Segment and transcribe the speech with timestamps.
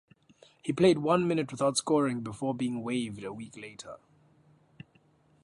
[0.63, 3.97] He played one minute without scoring before being waived a week later.